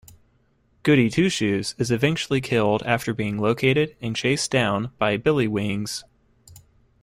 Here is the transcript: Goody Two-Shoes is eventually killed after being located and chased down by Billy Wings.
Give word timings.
Goody 0.81 1.11
Two-Shoes 1.11 1.75
is 1.77 1.91
eventually 1.91 2.41
killed 2.41 2.81
after 2.87 3.13
being 3.13 3.37
located 3.37 3.95
and 4.01 4.15
chased 4.15 4.49
down 4.49 4.91
by 4.97 5.15
Billy 5.15 5.47
Wings. 5.47 6.03